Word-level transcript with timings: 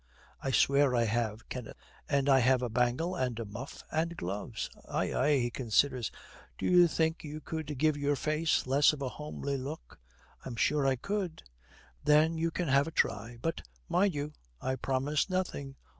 'I 0.41 0.49
swear 0.49 0.95
I 0.95 1.03
have, 1.03 1.47
Kenneth, 1.47 1.75
And 2.09 2.27
I 2.27 2.39
have 2.39 2.63
a 2.63 2.71
bangle, 2.71 3.13
and 3.15 3.37
a 3.39 3.45
muff, 3.45 3.83
and 3.91 4.17
gloves.' 4.17 4.67
'Ay, 4.89 5.13
ay.' 5.13 5.39
He 5.41 5.51
considers. 5.51 6.09
'Do 6.57 6.65
you 6.65 6.87
think 6.87 7.23
you 7.23 7.39
could 7.39 7.77
give 7.77 7.95
your 7.95 8.15
face 8.15 8.65
less 8.65 8.93
of 8.93 9.03
a 9.03 9.09
homely 9.09 9.57
look?' 9.59 9.99
'I'm 10.43 10.55
sure 10.55 10.87
I 10.87 10.95
could.' 10.95 11.43
'Then 12.03 12.35
you 12.39 12.49
can 12.49 12.67
have 12.67 12.87
a 12.87 12.91
try. 12.91 13.37
But, 13.43 13.61
mind 13.87 14.15
you, 14.15 14.33
I 14.59 14.75
promise 14.75 15.29
nothing. 15.29 15.75